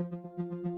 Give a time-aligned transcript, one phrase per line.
[0.00, 0.69] Música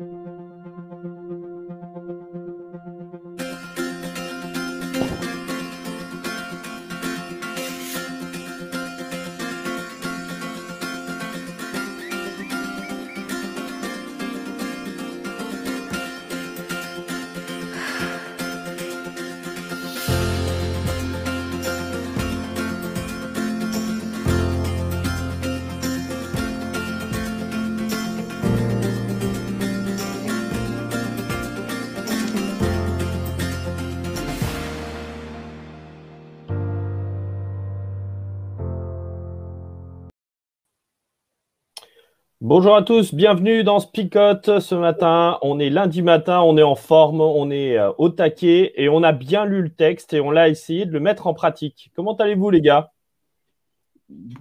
[42.55, 45.39] Bonjour à tous, bienvenue dans Spicote ce matin.
[45.41, 49.03] On est lundi matin, on est en forme, on est euh, au taquet et on
[49.03, 51.91] a bien lu le texte et on l'a essayé de le mettre en pratique.
[51.97, 52.93] Comment allez-vous les gars?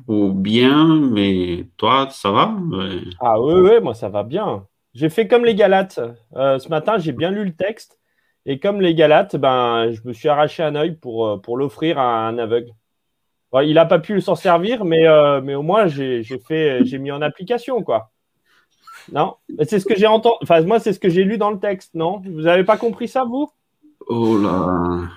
[0.09, 2.53] Oh, Bien, mais toi, ça va?
[3.21, 4.67] Ah oui, oui, moi ça va bien.
[4.93, 6.01] J'ai fait comme les Galates.
[6.35, 7.97] Euh, ce matin, j'ai bien lu le texte
[8.45, 11.97] et comme les Galates, ben, je me suis arraché un œil pour, euh, pour l'offrir
[11.97, 12.73] à un aveugle
[13.59, 17.11] il n'a pas pu s'en servir, mais, euh, mais au moins, j'ai fait, j'ai mis
[17.11, 18.11] en application, quoi.
[19.11, 19.35] Non?
[19.63, 20.37] C'est ce que j'ai entendu.
[20.41, 22.21] Enfin, moi, c'est ce que j'ai lu dans le texte, non?
[22.23, 23.49] Vous n'avez pas compris ça, vous?
[24.07, 25.09] Oh là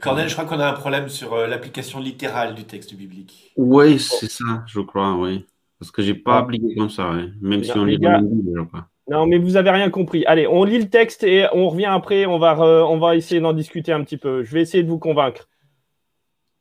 [0.00, 3.52] Cornel, je crois qu'on a un problème sur euh, l'application littérale du texte biblique.
[3.56, 5.44] Oui, c'est ça, je crois, oui.
[5.78, 6.38] Parce que j'ai pas ah.
[6.38, 7.10] appliqué comme ça,
[7.40, 8.20] même si on lit gars...
[8.20, 8.86] je crois.
[9.10, 10.24] Non, mais vous avez rien compris.
[10.26, 12.26] Allez, on lit le texte et on revient après.
[12.26, 14.44] On va, on va essayer d'en discuter un petit peu.
[14.44, 15.48] Je vais essayer de vous convaincre.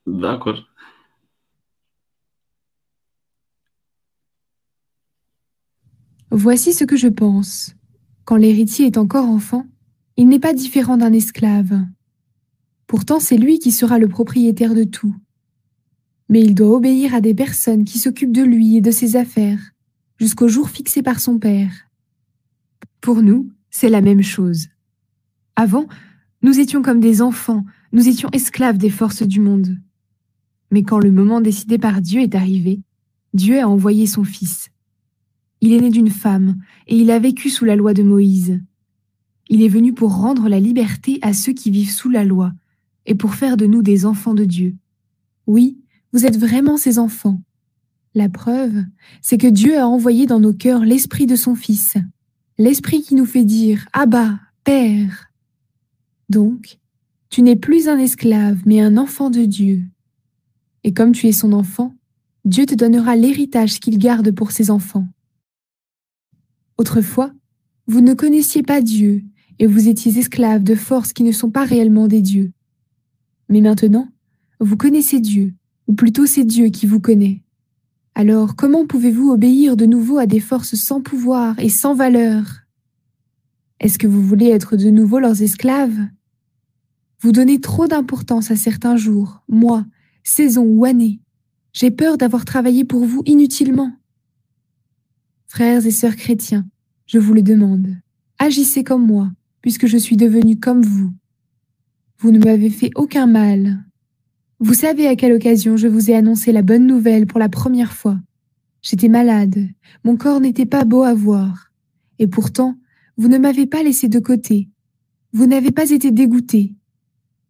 [0.07, 0.63] D'accord.
[6.31, 7.75] Voici ce que je pense.
[8.23, 9.65] Quand l'héritier est encore enfant,
[10.15, 11.83] il n'est pas différent d'un esclave.
[12.85, 15.15] Pourtant, c'est lui qui sera le propriétaire de tout.
[16.29, 19.59] Mais il doit obéir à des personnes qui s'occupent de lui et de ses affaires,
[20.17, 21.71] jusqu'au jour fixé par son père.
[23.01, 24.67] Pour nous, c'est la même chose.
[25.55, 25.87] Avant,
[26.43, 29.77] nous étions comme des enfants, nous étions esclaves des forces du monde.
[30.69, 32.81] Mais quand le moment décidé par Dieu est arrivé,
[33.33, 34.69] Dieu a envoyé son Fils.
[35.61, 38.61] Il est né d'une femme, et il a vécu sous la loi de Moïse.
[39.49, 42.53] Il est venu pour rendre la liberté à ceux qui vivent sous la loi,
[43.05, 44.75] et pour faire de nous des enfants de Dieu.
[45.47, 45.79] Oui,
[46.13, 47.41] vous êtes vraiment ses enfants.
[48.15, 48.83] La preuve,
[49.21, 51.95] c'est que Dieu a envoyé dans nos cœurs l'esprit de son Fils,
[52.57, 55.31] l'esprit qui nous fait dire Abba, Père.
[56.29, 56.77] Donc,
[57.29, 59.83] tu n'es plus un esclave, mais un enfant de Dieu.
[60.83, 61.95] Et comme tu es son enfant,
[62.45, 65.07] Dieu te donnera l'héritage qu'il garde pour ses enfants.
[66.79, 67.33] Autrefois,
[67.87, 69.21] vous ne connaissiez pas Dieu
[69.59, 72.53] et vous étiez esclaves de forces qui ne sont pas réellement des dieux.
[73.49, 74.07] Mais maintenant,
[74.61, 75.53] vous connaissez Dieu,
[75.87, 77.43] ou plutôt c'est Dieu qui vous connaît.
[78.15, 82.45] Alors comment pouvez-vous obéir de nouveau à des forces sans pouvoir et sans valeur?
[83.81, 85.99] Est-ce que vous voulez être de nouveau leurs esclaves?
[87.19, 89.85] Vous donnez trop d'importance à certains jours, mois,
[90.23, 91.19] saisons ou années.
[91.73, 93.98] J'ai peur d'avoir travaillé pour vous inutilement.
[95.51, 96.67] Frères et sœurs chrétiens,
[97.07, 97.87] je vous le demande,
[98.37, 101.11] agissez comme moi, puisque je suis devenu comme vous.
[102.19, 103.83] Vous ne m'avez fait aucun mal.
[104.59, 107.93] Vous savez à quelle occasion je vous ai annoncé la bonne nouvelle pour la première
[107.93, 108.19] fois.
[108.83, 109.67] J'étais malade,
[110.03, 111.71] mon corps n'était pas beau à voir,
[112.19, 112.77] et pourtant,
[113.17, 114.69] vous ne m'avez pas laissé de côté.
[115.33, 116.75] Vous n'avez pas été dégoûté.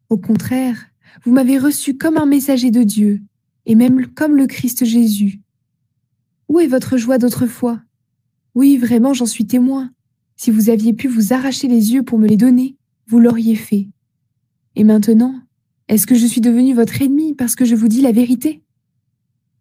[0.08, 0.86] Au contraire,
[1.26, 3.22] vous m'avez reçu comme un messager de Dieu,
[3.66, 5.42] et même comme le Christ Jésus.
[6.48, 7.82] Où est votre joie d'autrefois?
[8.56, 9.92] Oui, vraiment, j'en suis témoin.
[10.36, 12.78] Si vous aviez pu vous arracher les yeux pour me les donner,
[13.08, 13.90] vous l'auriez fait.
[14.76, 15.36] Et maintenant,
[15.88, 18.62] est-ce que je suis devenu votre ennemi parce que je vous dis la vérité?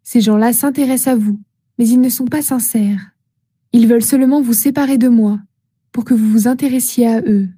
[0.03, 1.39] Ces gens-là s'intéressent à vous,
[1.77, 3.11] mais ils ne sont pas sincères.
[3.73, 5.39] Ils veulent seulement vous séparer de moi,
[5.91, 7.49] pour que vous vous intéressiez à eux.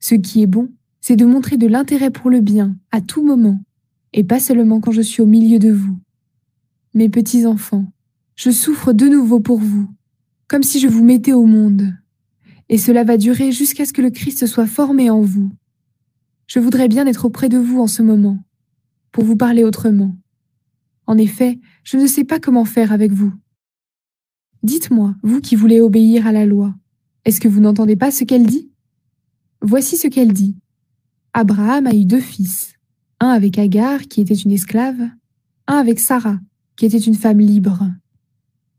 [0.00, 0.70] Ce qui est bon,
[1.00, 3.60] c'est de montrer de l'intérêt pour le bien, à tout moment,
[4.12, 5.98] et pas seulement quand je suis au milieu de vous.
[6.94, 7.92] Mes petits enfants,
[8.36, 9.88] je souffre de nouveau pour vous,
[10.48, 11.94] comme si je vous mettais au monde.
[12.68, 15.50] Et cela va durer jusqu'à ce que le Christ soit formé en vous.
[16.46, 18.38] Je voudrais bien être auprès de vous en ce moment,
[19.12, 20.16] pour vous parler autrement.
[21.06, 23.32] En effet, je ne sais pas comment faire avec vous.
[24.62, 26.74] Dites-moi, vous qui voulez obéir à la loi,
[27.24, 28.70] est-ce que vous n'entendez pas ce qu'elle dit?
[29.60, 30.56] Voici ce qu'elle dit.
[31.34, 32.74] Abraham a eu deux fils,
[33.20, 35.00] un avec Agar, qui était une esclave,
[35.66, 36.38] un avec Sarah,
[36.76, 37.84] qui était une femme libre.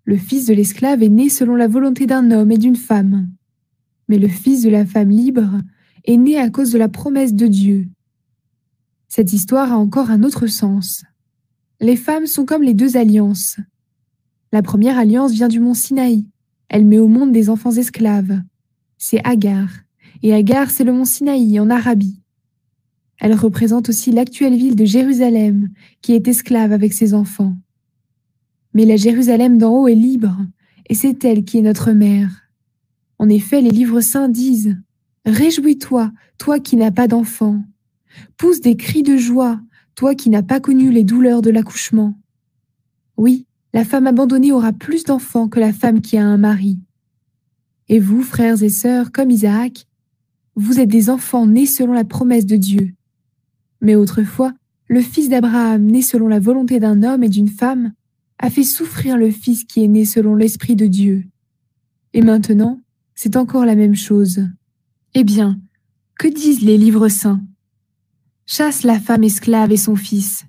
[0.09, 3.29] Le fils de l'esclave est né selon la volonté d'un homme et d'une femme.
[4.07, 5.61] Mais le fils de la femme libre
[6.03, 7.87] est né à cause de la promesse de Dieu.
[9.07, 11.03] Cette histoire a encore un autre sens.
[11.79, 13.57] Les femmes sont comme les deux alliances.
[14.51, 16.25] La première alliance vient du mont Sinaï,
[16.69, 18.41] Elle met au monde des enfants esclaves.
[18.97, 19.69] C'est Agar.
[20.23, 22.19] Et Agar, c'est le mont Sinaï en Arabie.
[23.19, 25.69] Elle représente aussi l'actuelle ville de Jérusalem,
[26.01, 27.55] qui est esclave avec ses enfants.
[28.73, 30.37] Mais la Jérusalem d'en haut est libre,
[30.89, 32.29] et c'est elle qui est notre mère.
[33.17, 34.77] En effet, les livres saints disent
[35.25, 37.61] Réjouis-toi, toi qui n'as pas d'enfant.
[38.37, 39.59] Pousse des cris de joie,
[39.95, 42.17] toi qui n'as pas connu les douleurs de l'accouchement.
[43.17, 46.79] Oui, la femme abandonnée aura plus d'enfants que la femme qui a un mari.
[47.89, 49.85] Et vous, frères et sœurs, comme Isaac,
[50.55, 52.93] vous êtes des enfants nés selon la promesse de Dieu.
[53.81, 54.53] Mais autrefois,
[54.87, 57.93] le fils d'Abraham, né selon la volonté d'un homme et d'une femme,
[58.39, 61.25] a fait souffrir le fils qui est né selon l'Esprit de Dieu.
[62.13, 62.81] Et maintenant,
[63.13, 64.47] c'est encore la même chose.
[65.13, 65.59] Eh bien,
[66.17, 67.41] que disent les livres saints?
[68.45, 70.45] Chasse la femme esclave et son fils.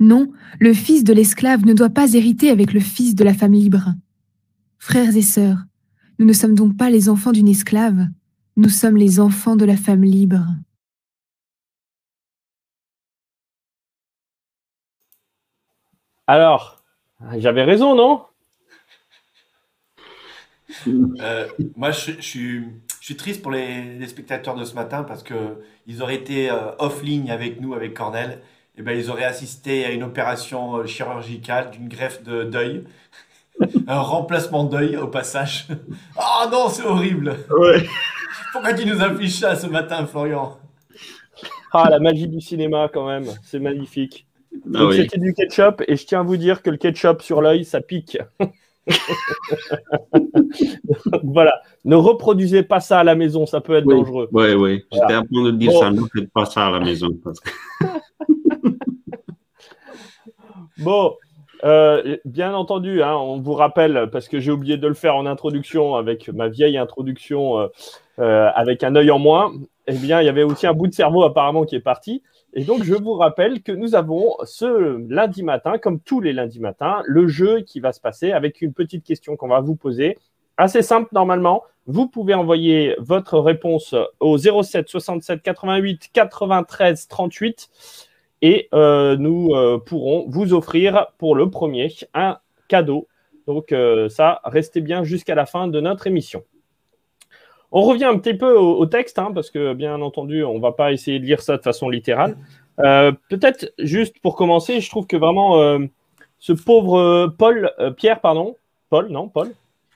[0.00, 3.52] Non, le fils de l'esclave ne doit pas hériter avec le fils de la femme
[3.52, 3.94] libre.
[4.78, 5.58] Frères et sœurs,
[6.18, 8.08] nous ne sommes donc pas les enfants d'une esclave,
[8.56, 10.46] nous sommes les enfants de la femme libre.
[16.26, 16.79] Alors,
[17.38, 18.24] j'avais raison, non?
[20.86, 22.64] Euh, moi, je, je suis,
[23.00, 26.50] je suis triste pour les, les spectateurs de ce matin parce que ils auraient été
[26.50, 28.40] euh, off-ligne avec nous, avec Cornel.
[28.76, 32.84] Et ben, ils auraient assisté à une opération euh, chirurgicale d'une greffe de deuil.
[33.88, 35.66] Un remplacement d'œil au passage.
[36.16, 37.36] Oh non, c'est horrible.
[37.50, 37.84] Ouais.
[38.52, 40.58] Pourquoi tu nous affiches ça ce matin, Florian?
[41.72, 43.26] Ah, la magie du cinéma, quand même.
[43.42, 44.26] C'est magnifique.
[44.66, 44.96] Ah Donc, oui.
[44.96, 47.80] c'était du ketchup, et je tiens à vous dire que le ketchup sur l'œil, ça
[47.80, 48.18] pique.
[48.38, 48.52] Donc,
[51.24, 51.60] voilà.
[51.84, 53.94] Ne reproduisez pas ça à la maison, ça peut être Oui.
[53.96, 54.28] dangereux.
[54.32, 54.84] Oui, oui.
[54.90, 55.06] Voilà.
[55.08, 55.80] J'étais à point de dire Bon.
[55.80, 55.90] ça.
[55.90, 57.08] Ne faites pas ça à la maison.
[57.22, 57.50] Parce que...
[60.78, 61.14] Bon,
[61.62, 65.26] euh, bien entendu, hein, on vous rappelle, parce que j'ai oublié de le faire en
[65.26, 67.66] introduction avec ma vieille introduction euh,
[68.18, 69.52] euh, avec un œil en moins,
[69.86, 72.22] eh bien, il y avait aussi un bout de cerveau apparemment qui est parti.
[72.54, 76.60] Et donc, je vous rappelle que nous avons ce lundi matin, comme tous les lundis
[76.60, 80.18] matins, le jeu qui va se passer avec une petite question qu'on va vous poser.
[80.56, 81.62] Assez simple normalement.
[81.86, 87.70] Vous pouvez envoyer votre réponse au 07 67 88 93 38
[88.42, 92.38] et euh, nous euh, pourrons vous offrir pour le premier un
[92.68, 93.08] cadeau.
[93.46, 96.44] Donc euh, ça, restez bien jusqu'à la fin de notre émission.
[97.72, 100.60] On revient un petit peu au, au texte, hein, parce que bien entendu, on ne
[100.60, 102.36] va pas essayer de lire ça de façon littérale.
[102.80, 105.78] Euh, Peut-être juste pour commencer, je trouve que vraiment euh,
[106.38, 108.56] ce pauvre euh, Paul, euh, Pierre, pardon,
[108.88, 109.52] Paul, non, Paul,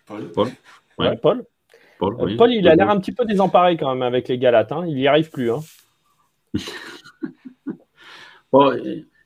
[0.06, 0.48] Paul Paul,
[0.98, 1.16] Ouais, Ouais.
[1.16, 1.44] Paul,
[1.98, 2.36] Paul, Euh, oui.
[2.36, 4.70] Paul, il a l'air un petit peu désemparé quand même avec les Galates.
[4.70, 4.84] hein.
[4.86, 5.50] Il n'y arrive plus.
[5.50, 5.60] hein.
[8.52, 8.72] Bon,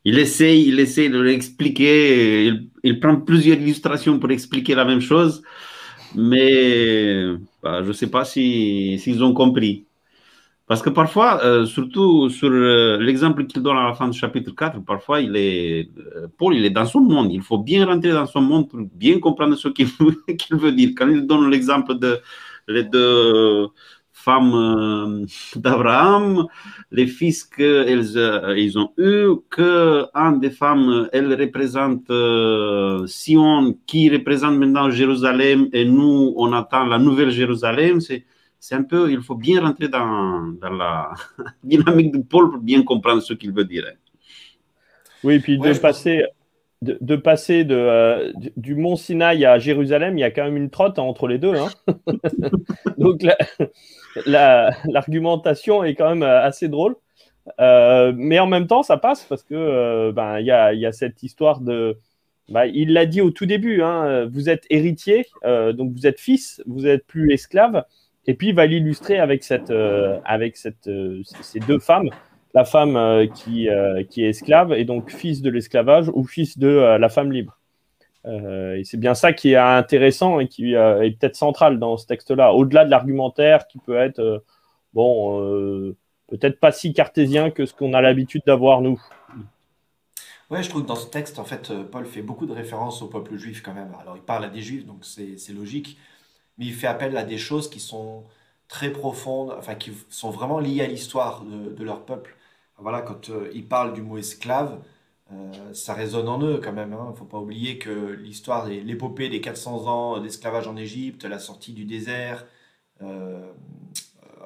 [0.05, 2.47] il essaye, il essaye de l'expliquer.
[2.47, 5.43] Il, il prend plusieurs illustrations pour expliquer la même chose,
[6.15, 7.25] mais
[7.63, 9.87] bah, je ne sais pas si- s'ils ont compris.
[10.67, 14.53] Parce que parfois, euh, surtout sur euh, l'exemple qu'il donne à la fin du chapitre
[14.55, 15.85] 4, parfois, euh,
[16.39, 17.33] Paul, il est dans son monde.
[17.33, 19.89] Il faut bien rentrer dans son monde pour bien comprendre ce qu'il
[20.39, 20.91] qu'il veut dire.
[20.97, 22.19] Quand il donne l'exemple de
[22.69, 23.69] les deux
[24.19, 25.27] femmes euh,
[25.57, 26.47] d'Abraham,
[26.91, 33.79] les fils qu'elles euh, ils ont eus, que un des femmes, elle représente euh, Sion,
[33.87, 38.01] qui représente maintenant Jérusalem, et nous, on attend la nouvelle Jérusalem.
[38.01, 38.25] C'est,
[38.59, 41.13] c'est un peu, il faut bien rentrer dans, dans la
[41.63, 43.85] dynamique de Paul pour bien comprendre ce qu'il veut dire.
[45.25, 46.25] Oui, puis Ouais, de passer,
[46.83, 50.99] de, passer euh, du- mont Sinaï à Jérusalem, il y a quand même une trotte
[50.99, 51.55] entre les deux.
[51.55, 51.69] hein.
[52.99, 53.37] Donc la-
[54.27, 56.97] la- l'argumentation est quand même euh, assez drôle.
[57.61, 61.61] Euh, mais en même temps, ça passe parce que ben, il y, a, cette histoire
[61.61, 61.97] de.
[62.51, 66.63] bah, il l'a dit au tout début, hein, vous êtes héritier, donc vous êtes fils,
[66.67, 67.85] vous êtes plus esclave.
[68.27, 69.61] Et puis il va l'illustrer avec, ces
[71.67, 72.11] deux femmes
[72.55, 76.59] la femme euh, qui, euh, qui est esclave et donc fils de l'esclavage ou fils
[76.59, 77.55] de euh, la femme libre.
[78.85, 82.85] C'est bien ça qui est intéressant et qui est peut-être central dans ce texte-là, au-delà
[82.85, 84.45] de l'argumentaire qui peut être,
[84.93, 85.95] bon,
[86.27, 89.01] peut-être pas si cartésien que ce qu'on a l'habitude d'avoir nous.
[90.51, 93.07] Ouais, je trouve que dans ce texte, en fait, Paul fait beaucoup de références au
[93.07, 93.95] peuple juif quand même.
[94.03, 95.97] Alors, il parle à des juifs, donc c'est logique,
[96.59, 98.25] mais il fait appel à des choses qui sont
[98.67, 102.37] très profondes, enfin, qui sont vraiment liées à l'histoire de leur peuple.
[102.79, 104.81] Voilà, quand euh, il parle du mot esclave,
[105.33, 106.97] euh, ça résonne en eux quand même.
[106.97, 111.39] Il ne faut pas oublier que l'histoire, l'épopée des 400 ans d'esclavage en Égypte, la
[111.39, 112.47] sortie du désert
[113.03, 113.51] euh,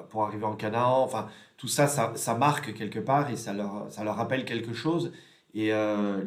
[0.09, 4.03] pour arriver en Canaan, enfin, tout ça, ça, marque quelque part et ça leur, ça
[4.03, 5.11] leur rappelle quelque chose
[5.53, 5.71] et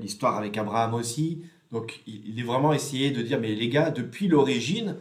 [0.00, 1.42] l'histoire avec Abraham aussi.
[1.72, 4.96] Donc, il, est vraiment essayé de dire, mais les gars, depuis l'origine,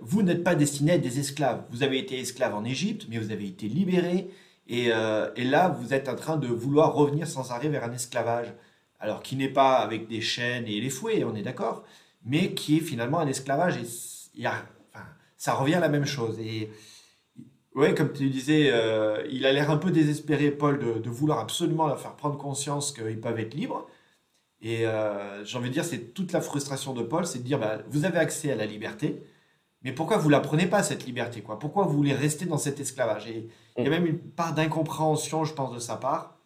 [0.00, 1.64] vous n'êtes pas destiné à être des esclaves.
[1.70, 4.30] Vous avez été esclave en Égypte, mais vous avez été libéré.
[4.68, 7.92] Et, euh, et, là, vous êtes en train de vouloir revenir sans arrêt vers un
[7.92, 8.52] esclavage.
[8.98, 11.84] Alors, qui n'est pas avec des chaînes et les fouets, on est d'accord,
[12.24, 13.76] mais qui est finalement un esclavage.
[13.76, 14.44] Et
[15.36, 16.38] ça revient à la même chose.
[16.40, 16.70] Et
[17.74, 21.38] ouais, comme tu disais, euh, il a l'air un peu désespéré, Paul, de, de, vouloir
[21.38, 23.86] absolument leur faire prendre conscience qu'ils peuvent être libres.
[24.60, 27.58] Et euh, j'ai envie de dire, c'est toute la frustration de Paul, c'est de dire,
[27.58, 29.22] bah, vous avez accès à la liberté,
[29.86, 31.60] mais pourquoi vous la prenez pas, cette liberté quoi?
[31.60, 33.28] Pourquoi vous voulez rester dans cet esclavage?
[33.28, 33.92] Et il y a mm.
[33.92, 36.40] même une part d'incompréhension, je pense, de sa part,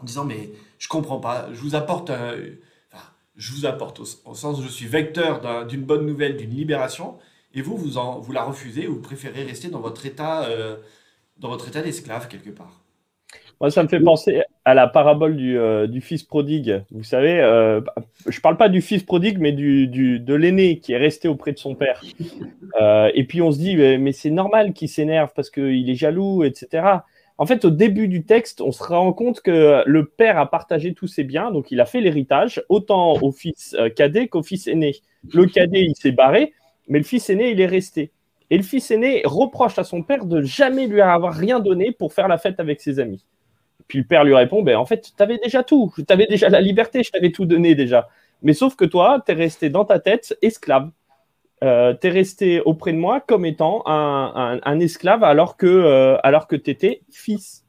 [0.00, 3.04] en disant, mais je comprends pas, je vous apporte, enfin,
[3.36, 7.18] je vous apporte au, sens où je suis vecteur d'une bonne nouvelle, d'une libération,
[7.52, 10.78] et vous, vous, en, vous la refusez, vous préférez rester dans votre état, euh,
[11.36, 12.80] dans votre état d'esclave quelque part.
[13.60, 16.82] Moi, ça me fait penser à la parabole du, euh, du fils prodigue.
[16.90, 17.80] Vous savez, euh,
[18.26, 21.52] je parle pas du fils prodigue, mais du, du de l'aîné qui est resté auprès
[21.52, 22.02] de son père.
[22.82, 26.44] Euh, et puis on se dit, mais, c'est normal qu'il s'énerve parce qu'il est jaloux,
[26.44, 26.86] etc.
[27.38, 30.92] En fait, au début du texte, on se rend compte que le père a partagé
[30.92, 34.68] tous ses biens, donc il a fait l'héritage, autant au fils euh, cadet qu'au fils
[34.68, 34.96] aîné.
[35.32, 36.52] Le cadet, il s'est barré,
[36.88, 38.12] mais le fils aîné, il est resté.
[38.50, 42.12] Et le fils aîné reproche à son père de jamais lui avoir rien donné pour
[42.12, 43.24] faire la fête avec ses amis.
[43.88, 46.48] Puis le père lui répond, ben, en fait, tu avais déjà tout, tu avais déjà
[46.50, 48.08] la liberté, je t'avais tout donné déjà.
[48.42, 50.90] Mais sauf que toi, tu es resté dans ta tête esclave.
[51.64, 56.54] Euh, tu es resté auprès de moi comme étant un, esclave alors que, euh, que
[56.54, 57.64] tu étais fils.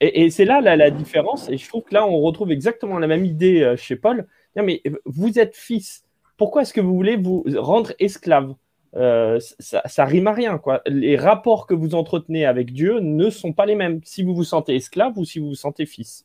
[0.00, 1.48] Et, c'est là la, différence.
[1.48, 4.28] Et je trouve que là, on retrouve exactement la même idée euh, chez Paul.
[4.54, 6.04] mais vous êtes fils.
[6.36, 8.54] Pourquoi est-ce que vous voulez vous rendre esclave?
[8.98, 10.58] Euh, ça, rime à rien.
[10.58, 10.82] Quoi.
[10.86, 14.44] Les rapports que vous entretenez avec Dieu ne sont pas les mêmes si vous vous
[14.44, 16.24] sentez esclave ou si vous vous sentez fils.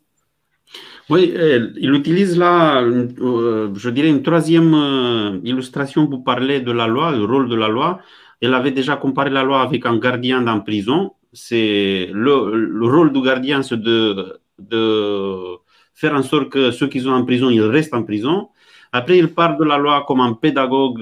[1.09, 1.33] Oui,
[1.77, 7.11] il utilise là, euh, je dirais, une troisième euh, illustration pour parler de la loi,
[7.11, 7.99] le rôle de la loi.
[8.41, 11.13] Il avait déjà comparé la loi avec un gardien dans prison.
[11.31, 15.57] C'est le, le, rôle du gardien, c'est de, de
[15.93, 18.49] faire en sorte que ceux qui sont en prison, ils restent en prison.
[18.91, 21.01] Après, il parle de la loi comme un pédagogue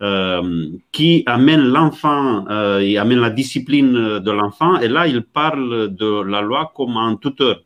[0.00, 4.78] euh, qui amène l'enfant euh, et amène la discipline de l'enfant.
[4.78, 7.62] Et là, il parle de la loi comme un tuteur.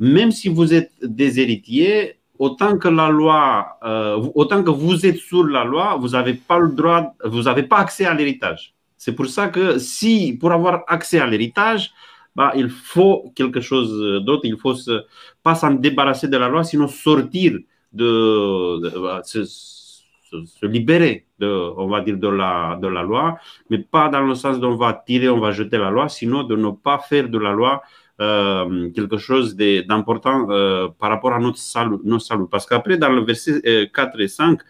[0.00, 5.18] Même si vous êtes des héritiers, autant que la loi, euh, autant que vous êtes
[5.18, 8.74] sous la loi, vous n'avez pas le droit, vous n'avez pas accès à l'héritage.
[8.96, 11.92] C'est pour ça que si, pour avoir accès à l'héritage,
[12.34, 15.04] bah, il faut quelque chose d'autre, il faut se,
[15.44, 17.58] pas s'en débarrasser de la loi, sinon sortir
[17.92, 19.22] de, de, bah,
[20.46, 21.46] se, libérer, de,
[21.76, 24.92] on va dire, de la, de la loi, mais pas dans le sens d'on va
[24.92, 27.82] tirer, on va jeter la loi, sinon de ne pas faire de la loi
[28.20, 31.96] euh, quelque chose d'important euh, par rapport à notre salut.
[32.04, 32.46] Notre salut.
[32.50, 33.62] Parce qu'après, dans le verset
[33.94, 34.60] 4 euh, et 5,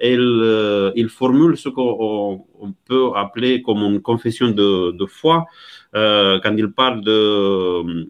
[0.00, 2.46] il, formule ce qu'on
[2.84, 5.46] peut appeler comme une confession de foi,
[5.92, 8.06] quand il parle de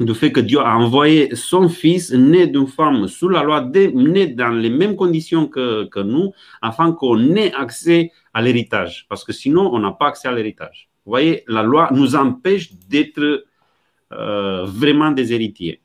[0.00, 4.26] du fait que Dieu a envoyé son fils né d'une femme sous la loi, né
[4.26, 9.06] dans les mêmes conditions que, nous, afin qu'on ait accès à l'héritage.
[9.08, 10.88] Parce que sinon, on n'a pas accès à l'héritage.
[11.04, 13.44] Vous voyez, la loi nous empêche d'être
[14.12, 15.80] euh, vraiment des héritiers.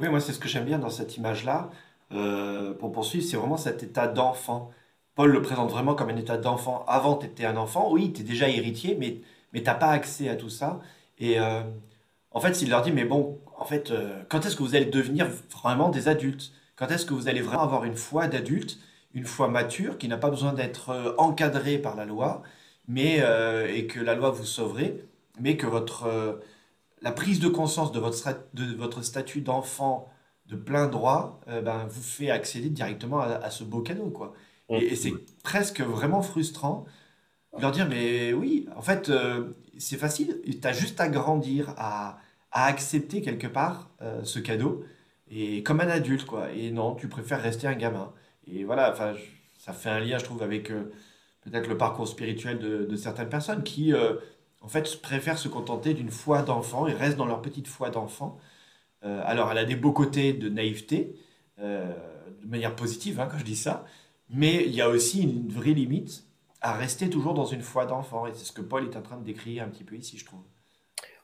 [0.00, 1.70] Oui, moi, c'est ce que j'aime bien dans cette image-là.
[2.12, 4.70] Euh, pour poursuivre, c'est vraiment cet état d'enfant.
[5.14, 6.84] Paul le présente vraiment comme un état d'enfant.
[6.86, 9.20] Avant, tu étais un enfant, oui, tu es déjà héritier, mais,
[9.52, 10.80] mais tu n'as pas accès à tout ça.
[11.18, 11.40] Et.
[11.40, 11.62] Euh,
[12.34, 14.86] en fait, s'il leur dit, mais bon, en fait, euh, quand est-ce que vous allez
[14.86, 16.52] devenir vraiment des adultes?
[16.76, 18.78] Quand est-ce que vous allez vraiment avoir une foi d'adulte,
[19.14, 22.42] une foi mature, qui n'a pas besoin d'être euh, encadrée par la loi,
[22.88, 24.96] mais euh, et que la loi vous sauverait,
[25.40, 26.40] mais que votre
[27.02, 28.16] la prise de conscience de votre,
[28.54, 30.08] de votre statut d'enfant
[30.46, 34.10] de plein droit ben, vous fait accéder directement à, ce beau cadeau.
[34.10, 34.34] Quoi.
[34.68, 35.12] Et, c'est
[35.42, 36.84] presque vraiment frustrant
[37.56, 39.10] de leur dire, mais oui, en fait,
[39.78, 42.18] c'est facile, tu as juste à grandir, à,
[42.54, 44.84] accepter quelque part euh, ce cadeau,
[45.30, 46.52] et comme un adulte, quoi.
[46.52, 48.12] Et non, tu préfères rester un gamin.
[48.46, 49.14] Et voilà, enfin,
[49.56, 50.92] ça fait un lien, je trouve, avec euh,
[51.40, 54.16] peut-être le parcours spirituel de, certaines personnes qui, euh,
[54.60, 58.38] en fait, préfèrent se contenter d'une foi d'enfant et restent dans leur petite foi d'enfant.
[59.02, 61.16] alors, elle a des beaux côtés de naïveté,
[61.58, 63.84] de manière positive, hein, quand je dis ça,
[64.30, 66.24] mais il y a aussi une vraie limite
[66.62, 68.26] à rester toujours dans une foi d'enfant.
[68.26, 70.24] Et c'est ce que Paul est en train de décrire un petit peu ici, je
[70.24, 70.40] trouve.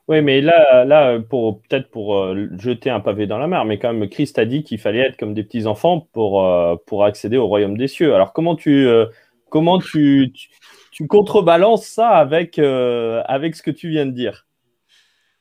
[0.09, 3.77] Oui, mais là, là pour peut-être pour euh, jeter un pavé dans la mer, mais
[3.77, 7.05] quand même, Christ a dit qu'il fallait être comme des petits enfants pour, euh, pour
[7.05, 8.15] accéder au royaume des cieux.
[8.15, 9.05] Alors comment tu euh,
[9.49, 10.33] comment tu,
[10.91, 14.47] tu, contrebalances ça avec avec ce que tu viens de dire?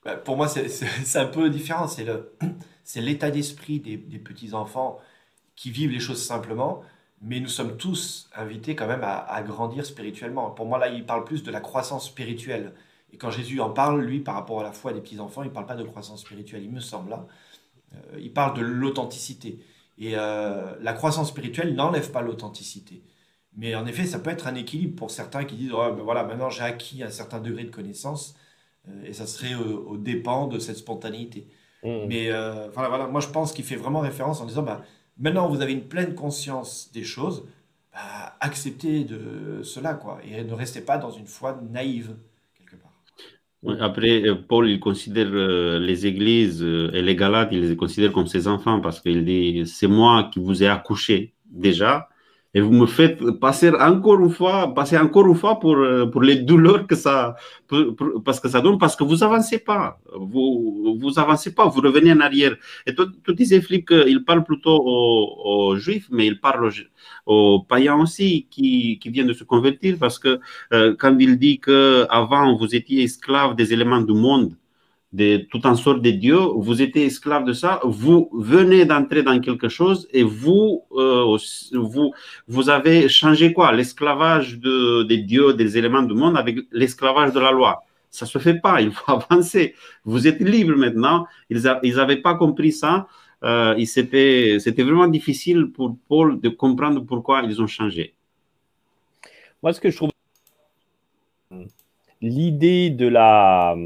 [0.05, 1.89] Bah, Pour moi, c'est un peu différent.
[1.89, 2.37] C'est le
[2.85, 4.99] c'est l'état d'esprit des, des petits enfants
[5.57, 6.83] qui vivent les choses simplement
[7.21, 10.51] mais nous sommes tous invités quand même à, grandir spirituellement.
[10.51, 12.75] Pour moi, là, il parle plus de la croissance spirituelle.
[13.13, 15.53] Et quand Jésus en parle, lui, par rapport à la foi des petits-enfants, il ne
[15.53, 17.11] parle pas de croissance spirituelle, il me semble.
[17.11, 17.27] Là.
[17.95, 19.59] Euh, il parle de l'authenticité.
[19.99, 23.03] Et euh, la croissance spirituelle n'enlève pas l'authenticité.
[23.57, 26.51] Mais en effet, ça peut être un équilibre pour certains qui disent ben voilà, maintenant
[26.51, 28.37] j'ai acquis un certain degré de connaissance,
[28.89, 31.49] euh, et ça serait au, dépend de cette spontanéité.
[31.83, 32.07] Mmh.
[32.07, 34.83] Mais voilà, voilà, moi je pense qu'il fait vraiment référence en disant bah,
[35.19, 37.45] maintenant vous avez une pleine conscience des choses,
[37.93, 42.15] bah, acceptez de cela, quoi, et ne restez pas dans une foi naïve.
[43.81, 48.13] Après, euh, Paul, il considère euh, les églises euh, et les Galates, il les considère
[48.13, 52.09] comme ses enfants parce qu'il dit, c'est moi qui vous ai accouché déjà,
[52.59, 56.23] et vous me faites passer encore une fois, passer encore une fois pour, euh, pour
[56.23, 57.37] les douleurs que ça,
[58.25, 62.13] parce que ça donne, parce que vous avancez pas, vous, vous avancez pas, vous revenez
[62.13, 62.57] en arrière.
[62.85, 66.69] Et toi, tu disais, Philippe, qu'il parle plutôt aux, juifs, mais il parle
[67.27, 70.41] aux, païens aussi qui, qui viennent de se convertir, parce que
[70.73, 74.55] euh, quand il dit que avant vous étiez esclaves des éléments du monde,
[75.13, 79.41] de tout en sorte de Dieu, vous êtes esclave de ça, vous venez d'entrer dans
[79.41, 81.37] quelque chose et vous, euh,
[81.73, 82.13] vous,
[82.47, 83.73] vous avez changé quoi?
[83.73, 87.85] L'esclavage de, des dieux, des éléments du monde avec l'esclavage de la loi.
[88.11, 89.75] Ça se fait pas, il faut avancer.
[90.05, 91.27] Vous êtes libre maintenant.
[91.49, 93.07] Ils n'avaient pas compris ça.
[93.45, 98.15] Euh, C'était vraiment difficile pour Paul de comprendre pourquoi ils ont changé.
[99.63, 100.11] Moi, ce que je trouve
[102.21, 103.77] l'idée de la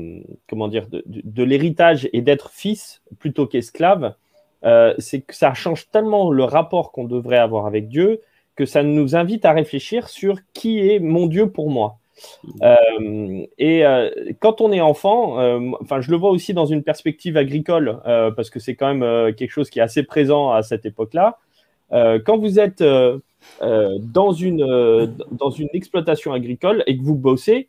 [0.49, 4.15] comment dire de, l'héritage et d'être fils plutôt qu'esclave,
[4.65, 8.21] euh, c'est que ça change tellement le rapport qu'on devrait avoir avec Dieu
[8.55, 11.99] que ça nous invite à réfléchir sur qui est mon Dieu pour moi.
[12.63, 14.11] Euh, et euh,
[14.41, 15.39] quand on est enfant,
[15.81, 19.51] enfin, je le vois aussi dans une perspective agricole, parce que c'est quand même quelque
[19.51, 21.39] chose qui est assez présent à cette époque-là.
[21.91, 22.85] quand vous êtes
[23.63, 27.69] dans, une, dans une exploitation agricole et que vous bossez,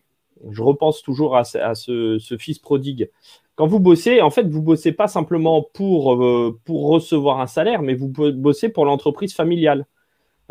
[0.49, 3.09] je repense toujours à, ce, fils prodigue.
[3.55, 7.93] Quand vous bossez, en fait, vous bossez pas simplement pour, euh, recevoir un salaire, mais
[7.93, 9.85] vous bossez pour l'entreprise familiale.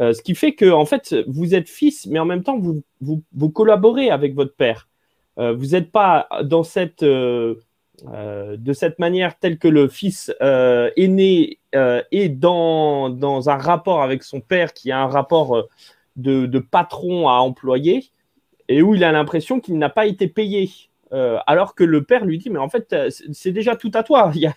[0.01, 3.49] Euh, ce qui fait que, en fait, vous êtes fils, mais en même temps, vous,
[3.51, 4.89] collaborez avec votre père.
[5.39, 7.57] Euh, vous n'êtes pas dans cette, de
[8.73, 14.73] cette manière telle que le fils aîné est dans, dans un rapport avec son père
[14.73, 15.69] qui a un rapport
[16.17, 18.13] de, de patron à employé
[18.73, 20.71] et où il a l'impression qu'il n'a pas été payé.
[21.13, 24.03] Euh, alors que le père lui dit, mais en fait, euh, c'est déjà tout à
[24.03, 24.33] toi.
[24.35, 24.51] Il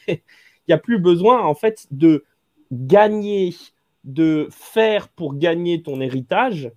[0.69, 2.23] n'y a, plus besoin, en fait, de
[2.71, 3.53] gagner,
[4.05, 6.71] de faire pour gagner ton héritage,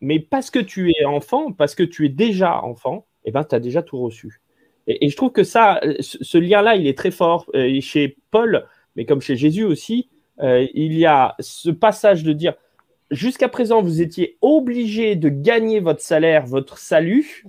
[0.00, 3.54] mais parce que tu es enfant, parce que tu es déjà enfant, eh ben, tu
[3.54, 4.40] as déjà tout reçu.
[4.86, 9.04] Et, je trouve que ça, ce, lien-là, il est très fort euh, chez Paul, mais
[9.04, 10.08] comme chez Jésus aussi.
[10.40, 12.54] il y a ce passage de dire,
[13.14, 17.44] jusqu'à présent, vous étiez obligé de gagner votre salaire, votre salut,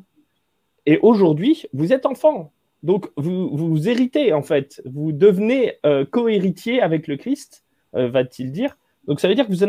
[0.85, 2.51] et aujourd'hui, vous êtes enfant.
[2.83, 4.81] Donc, vous, héritez, en fait.
[4.85, 8.77] Vous devenez euh, co-héritier avec le Christ, euh, va-t-il dire.
[9.07, 9.65] Donc, ça veut dire que vous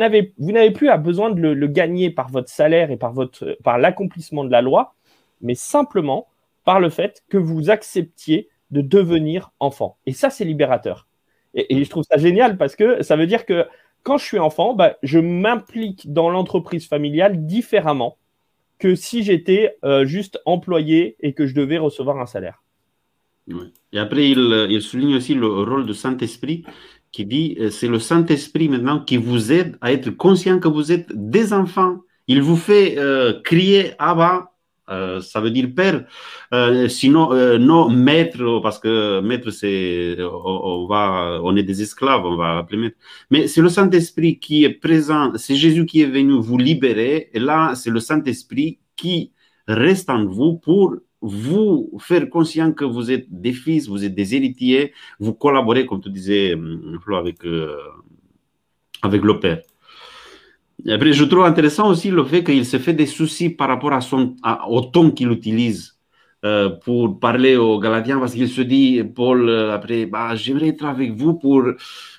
[0.52, 4.44] n'avez plus à besoin de le, gagner par votre salaire et par, votre, par l'accomplissement
[4.44, 4.94] de la loi,
[5.40, 6.28] mais simplement
[6.64, 9.96] par le fait que vous acceptiez de devenir enfant.
[10.04, 11.06] Et ça, c'est libérateur.
[11.54, 13.66] et, je trouve ça génial parce que ça veut dire que
[14.06, 18.18] quand je suis enfant, bah, je m'implique dans l'entreprise familiale différemment
[18.78, 22.62] que si j'étais euh, juste employé et que je devais recevoir un salaire.
[23.92, 26.64] Et après, il, il, souligne aussi le rôle du Saint-Esprit
[27.10, 30.92] qui dit euh, c'est le Saint-Esprit maintenant qui vous aide à être conscient que vous
[30.92, 31.98] êtes des enfants.
[32.28, 34.52] Il vous fait euh, crier Abba,
[34.88, 36.06] euh, ça veut dire père.
[36.54, 42.24] Euh, sinon, euh, non maître, parce que maître, c'est, on, va, on est des esclaves,
[42.24, 42.96] on va appeler maître.
[43.30, 47.40] Mais c'est le Saint-Esprit qui est présent, c'est Jésus qui est venu vous libérer, et
[47.40, 49.32] là, c'est le Saint-Esprit qui
[49.66, 54.34] reste en vous pour vous faire conscient que vous êtes des fils, vous êtes des
[54.36, 56.54] héritiers, vous collaborez, comme tu disais,
[57.02, 57.38] Flo, avec,
[59.02, 59.62] avec le Père.
[60.88, 64.00] Après, je trouve intéressant aussi le fait qu'il se fait des soucis par rapport à
[64.00, 64.36] son,
[64.68, 65.96] au ton qu'il utilise
[66.44, 70.84] euh, pour parler aux Galatiens, parce qu'il se dit, Paul, euh, après, bah, j'aimerais être
[70.84, 71.62] avec vous pour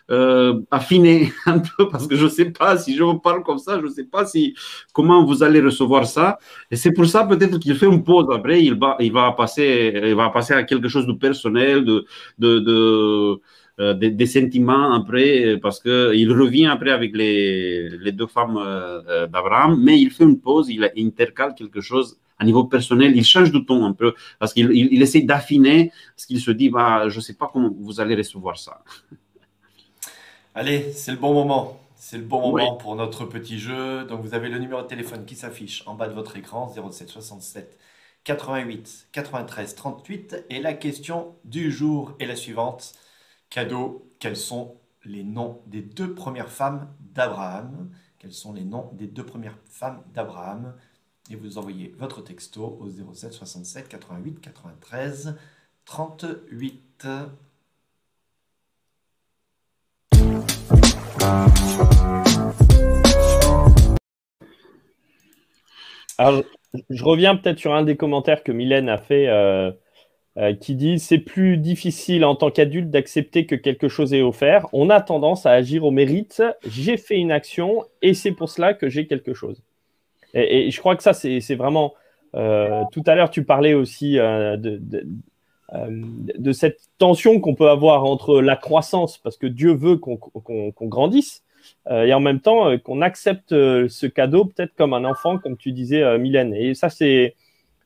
[0.09, 3.59] euh, affiner un peu, parce que je ne sais pas si je vous parle comme
[3.59, 4.55] ça, je ne sais pas si,
[4.91, 6.39] comment vous allez recevoir ça.
[6.71, 8.27] Et c'est pour ça peut-être qu'il fait une pause.
[8.33, 12.05] Après, il va, il va, passer, il va passer à quelque chose de personnel, de,
[12.39, 13.41] de, de
[13.79, 19.27] euh, des, sentiments après, parce qu'il revient après avec les, les deux femmes euh, euh,
[19.27, 23.51] d'Abraham, mais il fait une pause, il intercale quelque chose à niveau personnel, il change
[23.51, 27.17] de ton un peu, parce qu'il il, essaie d'affiner, parce qu'il se dit, bah, je
[27.17, 28.83] ne sais pas comment vous allez recevoir ça.
[30.55, 31.79] Allez, c'est le bon moment.
[31.95, 34.05] C'est le bon moment pour notre petit jeu.
[34.05, 37.09] Donc vous avez le numéro de téléphone qui s'affiche en bas de votre écran 07
[37.09, 37.77] 67
[38.23, 42.93] 88 93 38 et la question du jour est la suivante.
[43.49, 49.07] Cadeau, quels sont les noms des deux premières femmes d'Abraham Quels sont les noms des
[49.07, 50.75] deux premières femmes d'Abraham
[51.31, 55.37] Et vous envoyez votre texto au 07 67 88 93
[55.85, 57.07] 38.
[66.17, 66.43] Alors,
[66.89, 69.71] je reviens peut-être sur un des commentaires que Mylène a fait, euh,
[70.37, 74.67] euh, qui dit c'est plus difficile en tant qu'adulte d'accepter que quelque chose est offert.
[74.73, 76.43] On a tendance à agir au mérite.
[76.67, 79.61] J'ai fait une action et c'est pour cela que j'ai quelque chose.
[80.33, 81.93] Et, je crois que ça, c'est vraiment.
[82.35, 84.81] Euh, tout à l'heure, tu parlais aussi de,
[85.73, 90.19] de, cette tension qu'on peut avoir entre la croissance, parce que Dieu veut qu'on
[90.81, 91.43] grandisse,
[91.89, 95.37] euh, et en même temps euh, qu'on accepte euh, ce cadeau peut-être comme un enfant,
[95.37, 96.53] comme tu disais, Mylène.
[96.53, 97.35] Et ça, c'est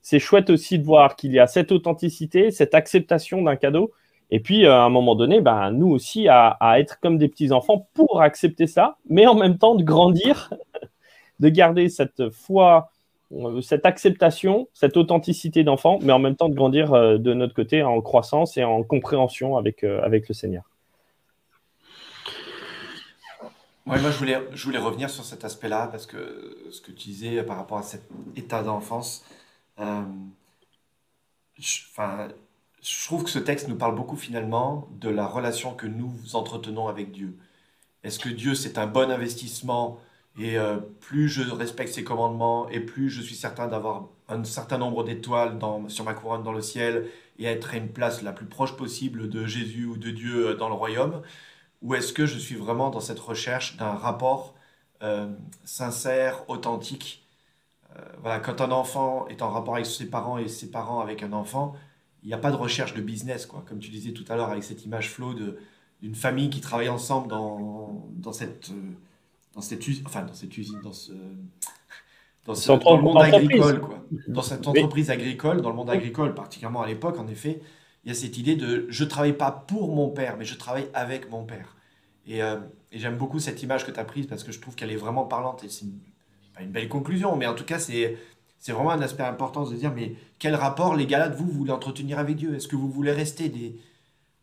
[0.02, 3.92] c'est chouette aussi de voir qu'il y a cette authenticité, cette acceptation d'un cadeau.
[4.32, 8.22] Et puis, à un moment donné, ben, nous aussi, à, être comme des petits-enfants pour
[8.22, 10.54] accepter ça, mais en même temps de grandir,
[11.40, 12.90] de garder cette foi,
[13.62, 18.00] cette acceptation, cette authenticité d'enfant, mais en même temps de grandir de notre côté en
[18.02, 20.64] croissance et en compréhension avec, avec le Seigneur.
[23.86, 27.44] moi, je voulais, je voulais revenir sur cet aspect-là parce que ce que tu disais
[27.44, 28.04] par rapport à cet
[28.36, 29.41] état d'enfance, euh,
[29.78, 30.08] enfin,
[32.82, 36.88] je trouve que ce texte nous parle beaucoup finalement de la relation que nous entretenons
[36.88, 37.38] avec Dieu.
[38.04, 40.00] Est-ce que Dieu, c'est un bon investissement
[40.38, 44.78] et euh, plus je respecte ses commandements et plus je suis certain d'avoir un certain
[44.78, 48.46] nombre d'étoiles sur ma couronne dans le ciel et être à une place la plus
[48.46, 51.22] proche possible de Jésus ou de Dieu euh, dans le royaume?
[51.82, 54.56] Ou est-ce que je suis vraiment dans cette recherche d'un rapport
[55.04, 55.28] euh,
[55.66, 57.31] sincère, authentique euh,
[58.22, 61.34] Voilà, quand un enfant est en rapport avec ses parents et ses parents avec un
[61.34, 61.76] enfant,
[62.24, 63.64] il n'y a pas de recherche de business, quoi.
[63.68, 67.28] Comme tu disais tout à l'heure avec cette image flow d'une famille qui travaille ensemble
[67.28, 68.92] dans, dans cette euh,
[69.56, 71.12] dans cette usine, enfin dans cette usine, dans ce
[72.46, 74.04] dans, ce, dans le monde agricole, quoi.
[74.28, 77.62] Dans cette entreprise agricole, dans le monde agricole, particulièrement à l'époque, en effet,
[78.04, 80.88] il y a cette idée de je travaille pas pour mon père, mais je travaille
[80.94, 81.76] avec mon père.
[82.28, 82.58] Et, euh,
[82.92, 85.26] j'aime beaucoup cette image que tu as prise parce que je trouve qu'elle est vraiment
[85.26, 86.00] parlante et c'est une,
[86.54, 88.18] pas une belle conclusion, mais en tout cas, c'est,
[88.60, 91.72] c'est vraiment un aspect important de dire mais quel rapport les Galates, vous, vous voulez
[91.72, 92.56] entretenir avec Dieu?
[92.56, 93.80] Est-ce que vous voulez rester des,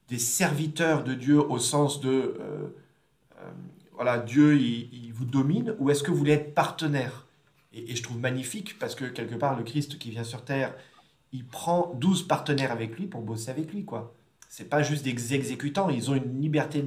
[0.08, 2.68] des serviteurs de Dieu au sens de euh,
[3.40, 3.50] euh,
[3.94, 7.26] voilà, Dieu, il, vous domine ou est-ce que vous voulez être partenaire?
[7.72, 10.72] Et, et je trouve magnifique parce que quelque part, le Christ qui vient sur terre,
[11.32, 14.14] il prend 12 partenaires avec lui pour bosser avec lui, quoi.
[14.48, 16.82] C'est pas juste des exécutants, ils ont une liberté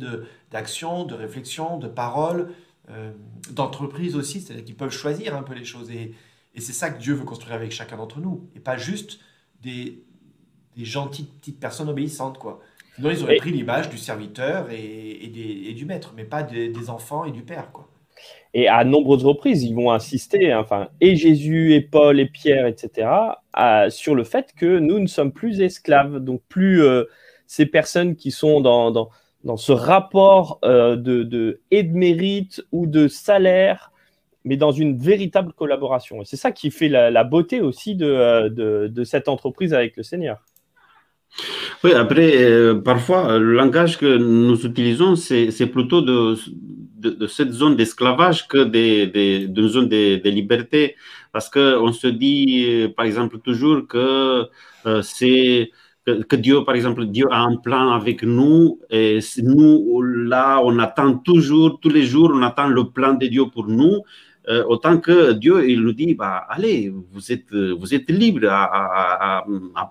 [0.52, 2.50] d'action, de, réflexion, de parole,
[2.92, 3.12] euh,
[3.52, 5.90] d'entreprise aussi, c'est-à-dire qu'ils peuvent choisir un peu les choses.
[5.92, 6.14] Et,
[6.58, 9.20] c'est ça que Dieu veut construire avec chacun d'entre nous, et pas juste
[9.62, 10.04] des,
[10.76, 12.60] des gentilles petites personnes obéissantes, quoi.
[12.96, 16.90] Sinon, ils auraient pris l'image du serviteur et, et, du maître, mais pas des, des
[16.90, 17.88] enfants et du père, quoi.
[18.54, 23.08] Et à nombreuses reprises, ils vont insister, enfin, et Jésus, et Paul, et Pierre, etc.,
[23.90, 27.06] sur le fait que nous ne sommes plus esclaves, donc plus euh,
[27.48, 29.10] ces personnes qui sont dans, dans,
[29.44, 33.92] dans ce rapport euh, de, de, et de mérite ou de salaire,
[34.46, 36.22] mais dans une véritable collaboration.
[36.22, 40.04] Et c'est ça qui fait la, beauté aussi de, euh, de, cette entreprise avec le
[40.04, 40.40] Seigneur.
[41.84, 46.36] Oui, après, parfois, le langage que nous utilisons, c'est plutôt de,
[47.28, 50.96] cette zone d'esclavage que d'une zone de, liberté.
[51.32, 54.48] Parce qu'on se dit, euh, par exemple, toujours que
[54.86, 55.72] euh, c'est
[56.06, 61.18] que, Dieu, par exemple, Dieu a un plan avec nous et nous, là, on attend
[61.18, 64.02] toujours, tous les jours, on attend le plan de Dieu pour nous.
[64.50, 69.44] Euh, autant que Dieu, il nous dit, bah, allez, vous êtes, vous êtes libre à,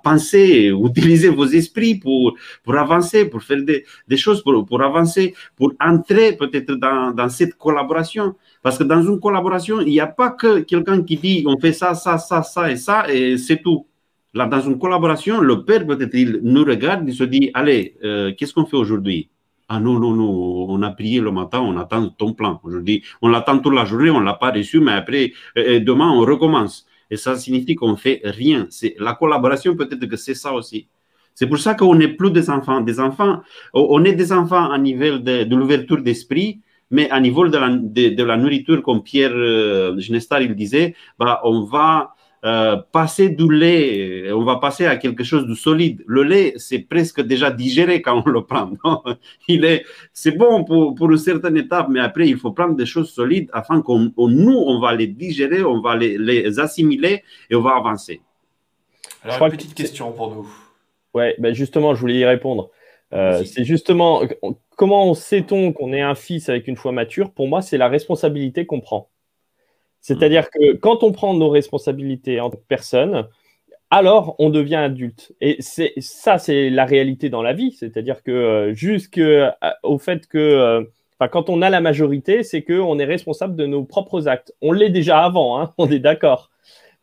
[0.02, 5.34] penser, utiliser vos esprits pour, pour avancer, pour faire des, des choses, pour, pour avancer,
[5.54, 8.34] pour entrer peut-être dans, dans cette collaboration.
[8.62, 11.72] Parce que dans une collaboration, il n'y a pas que quelqu'un qui dit, on fait
[11.72, 13.86] ça, ça, ça, ça et ça, et c'est tout.
[14.32, 18.32] Là, dans une collaboration, le père, peut-être, il nous regarde, il se dit, allez, euh,
[18.36, 19.28] qu'est-ce qu'on fait aujourd'hui?
[19.68, 22.60] Ah non, non, non, on a prié le matin, on attend ton plan.
[22.82, 25.80] Dis, on l'attend toute la journée, on ne l'a pas reçu, mais après, euh, euh,
[25.80, 26.86] demain, on recommence.
[27.10, 28.66] Et ça signifie qu'on ne fait rien.
[28.70, 30.88] C'est La collaboration, peut-être que c'est ça aussi.
[31.34, 32.80] C'est pour ça qu'on n'est plus des enfants.
[32.80, 37.56] Des enfants, on est des enfants à niveau de, l'ouverture d'esprit, mais à niveau de
[37.56, 43.52] la, de, la nourriture, comme Pierre euh, Genestar disait, bah, on va euh, passer du
[43.52, 46.02] lait, on va passer à quelque chose de solide.
[46.06, 48.70] Le lait, c'est presque déjà digéré quand on le prend.
[49.46, 52.86] Il est, c'est bon pour, pour une certaine étape, mais après, il faut prendre des
[52.86, 57.54] choses solides afin qu'on, nous, on va les digérer, on va les, les assimiler et
[57.54, 58.22] on va avancer.
[59.22, 60.48] Alors, une petite question pour nous.
[61.12, 62.70] Ouais, ben justement, je voulais y répondre.
[63.12, 64.22] Euh, c'est justement
[64.76, 67.32] comment sait-on qu'on est un fils avec une foi mature?
[67.32, 69.09] Pour moi, c'est la responsabilité qu'on prend.
[70.00, 73.26] C'est-à-dire que quand on prend nos responsabilités en tant que personne,
[73.90, 75.32] alors on devient adulte.
[75.40, 77.72] Et c'est ça, c'est la réalité dans la vie.
[77.72, 80.84] C'est-à-dire que euh, jusqu'au euh, fait que, euh,
[81.30, 84.54] quand on a la majorité, c'est qu'on est responsable de nos propres actes.
[84.62, 86.50] On l'est déjà avant, hein, on est d'accord.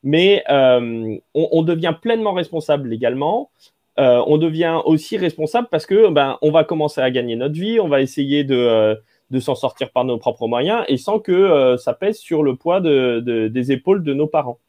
[0.03, 3.51] Mais on, on, devient pleinement responsable légalement.
[3.97, 7.89] on devient aussi responsable parce que ben, on va commencer à gagner notre vie, on
[7.89, 8.97] va essayer de
[9.29, 12.55] de s'en sortir par nos propres moyens et sans que euh, ça pèse sur le
[12.55, 14.59] poids de, des épaules de nos parents.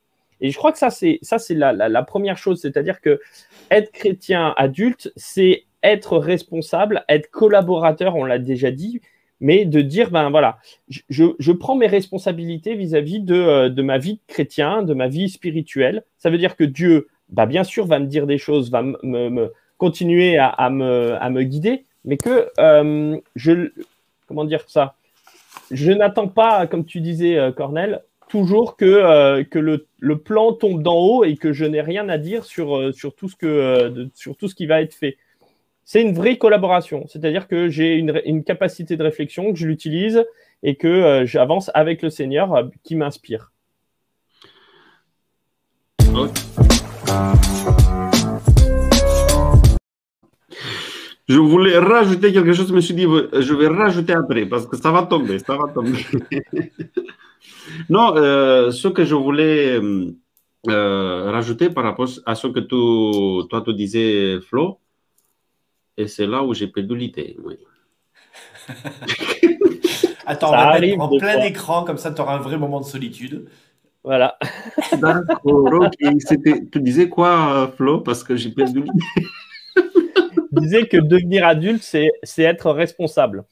[0.40, 3.20] Et je crois que ça, c'est ça, c'est la, la, première chose, c'est-à-dire que
[3.70, 9.00] être chrétien adulte, c'est être responsable, être collaborateur, on l'a déjà dit,
[9.40, 13.98] mais de dire, ben voilà, je, je prends mes responsabilités vis-à-vis de, euh, de, ma
[13.98, 16.04] vie de chrétien, de ma vie spirituelle.
[16.18, 19.52] Ça veut dire que Dieu, bah, bien sûr, va me dire des choses, va me,
[19.76, 23.70] continuer à, à, me, à me guider, mais que euh, je,
[24.28, 24.94] comment dire ça?
[25.70, 29.42] Je n'attends pas, comme tu disais, euh, Cornel, toujours que, euh,
[30.00, 33.14] le, plan tombe d'en haut et que je n'ai rien à dire sur, euh, sur,
[33.14, 35.16] tout ce qui va être fait.
[35.84, 40.22] C'est une vraie collaboration, c'est-à-dire que j'ai une, une, capacité de réflexion, que je l'utilise
[40.62, 43.52] et que j'avance avec le Seigneur qui m'inspire.
[51.28, 54.78] Je voulais rajouter quelque chose, je me suis dit, je vais rajouter après parce que
[54.78, 55.98] ça va tomber, ça va tomber.
[57.90, 59.78] non, euh, ce que je voulais
[60.68, 64.78] euh, rajouter par rapport à ce que tu, toi tu disais, Flo,
[65.98, 67.36] et c'est là où j'ai perdu l'idée.
[67.44, 67.58] Oui.
[70.26, 72.86] Attends, on va mettre en plein écran, comme ça tu auras un vrai moment de
[72.86, 73.48] solitude.
[74.02, 74.38] Voilà.
[74.98, 75.92] D'accord, ok.
[76.72, 79.28] Tu disais quoi, Flo Parce que j'ai perdu l'idée?
[80.60, 83.44] Disais que devenir adulte, c'est être responsable.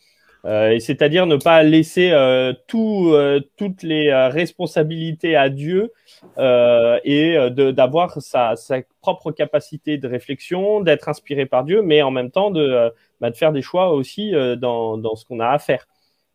[0.47, 5.93] Euh, c'est-à-dire ne pas laisser euh, tout, euh, toutes les responsabilités à Dieu
[6.39, 12.31] et d'avoir sa, sa, propre capacité de réflexion, d'être inspiré par Dieu, mais en même
[12.31, 12.91] temps de,
[13.21, 15.87] bah, de faire des choix aussi dans, dans, ce qu'on a à faire.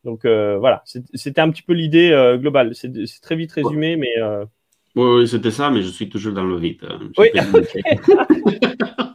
[0.03, 2.73] Donc voilà, c'était un petit peu l'idée globale.
[2.73, 4.13] C'est très vite résumé, mais.
[4.95, 6.85] Oui, oui c'était ça, mais je suis toujours dans le vide.
[6.89, 6.99] Hein.
[7.17, 7.29] Oui.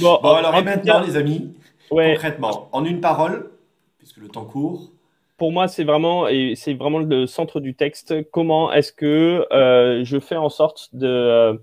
[0.00, 1.52] Bon, alors, et maintenant, les amis,
[1.88, 3.50] concrètement, en une parole,
[3.98, 4.90] puisque le temps court.
[5.36, 8.28] Pour moi, c'est vraiment, et c'est vraiment le centre du texte.
[8.30, 11.54] Comment est-ce que euh, je fais en sorte de, euh,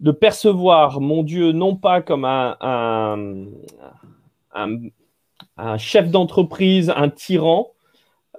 [0.00, 3.46] de percevoir mon Dieu non pas comme un, un,
[5.56, 7.72] un, chef d'entreprise, un tyran,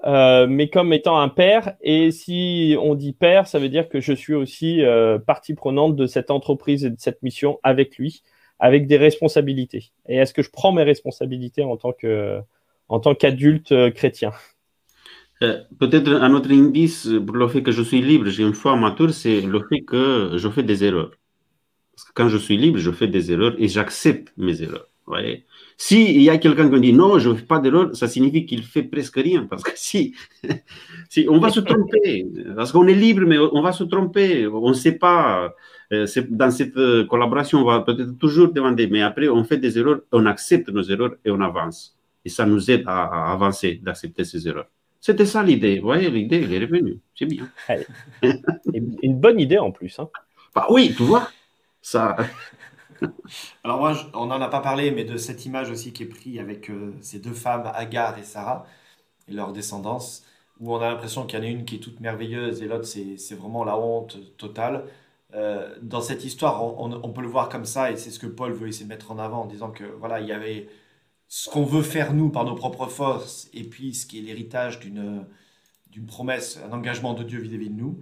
[0.05, 1.75] euh, mais comme étant un père.
[1.81, 4.81] Et si on dit père, ça veut dire que je suis aussi
[5.25, 8.23] partie prenante de cette entreprise et de cette mission avec lui
[8.63, 9.91] avec des responsabilités.
[10.07, 12.39] Et est-ce que je prends mes responsabilités en tant que
[12.87, 14.31] en qu'adulte euh, chrétien?
[15.41, 18.77] Euh, Peut-être un autre indice pour le fait que je suis libre, j'ai une foi
[18.77, 21.11] mature, c'est le fait que je fais des erreurs.
[21.93, 24.87] Parce que quand je suis libre, je fais des erreurs et j'accepte mes erreurs.
[25.07, 25.43] Voyez?
[25.85, 28.63] S'il y a quelqu'un qui dit non, je ne fais pas d'erreur, ça signifie qu'il
[28.63, 29.45] fait presque rien.
[29.49, 30.15] Parce que si,
[31.09, 34.47] si on va se tromper, parce qu'on est libre, mais on va se tromper.
[34.47, 35.53] On ne sait pas.
[35.91, 39.77] Euh, dans cette euh, collaboration, on va peut-être toujours demander, mais après, on fait des
[39.77, 41.97] erreurs, on accepte nos erreurs et on avance.
[42.23, 44.69] Et ça nous aide à, avancer, d'accepter ces erreurs.
[45.01, 45.79] C'était ça l'idée.
[45.79, 46.97] Vous voyez, l'idée, elle est revenue.
[47.13, 47.49] C'est bien.
[49.03, 49.99] Une bonne idée en plus.
[49.99, 50.07] Hein.
[50.55, 51.27] Bah oui, tu vois.
[51.81, 52.15] Ça.
[53.63, 56.39] Alors moi, on n'en a pas parlé, mais de cette image aussi qui est prise
[56.39, 58.65] avec euh, ces deux femmes, Agar et Sarah,
[59.27, 60.25] et leur descendance,
[60.59, 62.85] où on a l'impression qu'il y en a une qui est toute merveilleuse et l'autre,
[62.85, 64.85] c'est vraiment la honte totale.
[65.33, 68.53] Euh, dans cette histoire, on, peut le voir comme ça, et c'est ce que Paul
[68.53, 70.69] veut essayer de mettre en avant en disant que voilà, il y avait
[71.27, 74.79] ce qu'on veut faire nous par nos propres forces, et puis ce qui est l'héritage
[74.79, 75.25] d'une
[76.07, 77.99] promesse, un engagement de Dieu vis-à-vis de nous.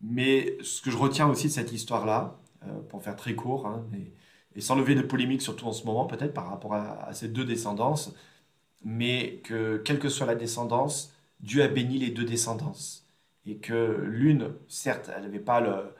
[0.00, 3.84] Mais ce que je retiens aussi de cette histoire-là, euh, pour faire très court, hein,
[4.54, 7.44] et, sans lever de polémique, surtout en ce moment peut-être par rapport à, ces deux
[7.44, 8.14] descendances,
[8.84, 13.06] mais que quelle que soit la descendance, Dieu a béni les deux descendances.
[13.44, 15.94] Et que l'une, certes, elle n'avait pas le,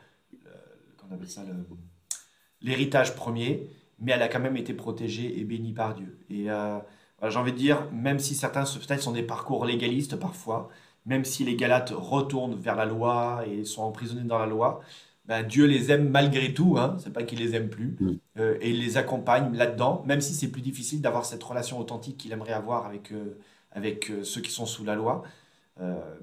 [2.61, 6.17] l'héritage premier, mais elle a quand même été protégée et bénie par Dieu.
[6.29, 6.79] Et euh,
[7.21, 10.69] j'ai envie de dire, même si certains peut-être sont des parcours légalistes parfois,
[11.05, 14.81] même si les Galates retournent vers la loi et sont emprisonnés dans la loi,
[15.25, 18.11] ben, Dieu les aime malgré tout, hein, c'est pas qu'il les aime plus, Mm.
[18.39, 22.17] euh, et il les accompagne là-dedans, même si c'est plus difficile d'avoir cette relation authentique
[22.17, 23.37] qu'il aimerait avoir avec, euh,
[23.71, 25.23] avec euh, ceux qui sont sous la loi.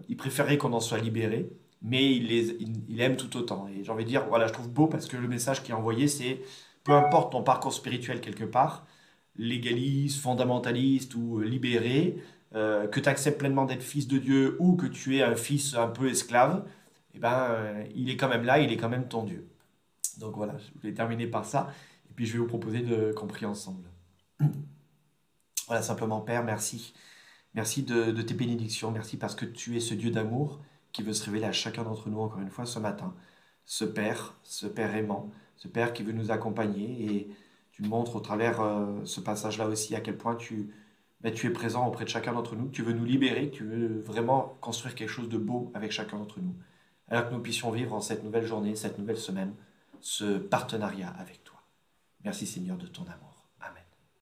[0.09, 1.51] Il préférerait qu'on en soit libéré,
[1.83, 3.69] mais il les il, il aime tout autant.
[3.69, 5.77] Et j'ai envie de dire, voilà, je trouve beau parce que le message qu'il a
[5.79, 6.41] envoyé, c'est
[6.85, 8.87] peu importe ton parcours spirituel quelque part,
[9.37, 12.17] légaliste, fondamentaliste ou libéré,
[12.53, 15.89] que tu acceptes pleinement d'être fils de Dieu ou que tu es un fils un
[15.89, 16.65] peu esclave,
[17.15, 19.49] eh ben, euh, il est quand même là, il est quand même ton Dieu.
[20.19, 21.73] Donc voilà, je voulais terminer par ça.
[22.11, 23.89] Et puis je vais vous proposer de qu'on prie ensemble.
[25.67, 26.95] Voilà, simplement Père, merci.
[27.55, 28.91] Merci de, tes bénédictions.
[28.91, 30.61] Merci parce que tu es ce Dieu d'amour
[30.93, 33.15] qui veut se révéler à chacun d'entre nous encore une fois ce matin.
[33.65, 37.15] Ce Père, ce Père aimant, ce Père qui veut nous accompagner.
[37.15, 37.31] Et
[37.73, 40.75] tu montres au travers euh, ce passage-là aussi à quel point tu,
[41.21, 42.69] ben, tu es présent auprès de chacun d'entre nous.
[42.69, 46.41] Tu veux nous libérer, tu veux vraiment construire quelque chose de beau avec chacun d'entre
[46.41, 46.55] nous.
[47.11, 49.55] Alors que nous puissions vivre en cette nouvelle journée, cette nouvelle semaine,
[50.01, 51.61] ce partenariat avec toi.
[52.25, 53.30] Merci Seigneur de ton amour.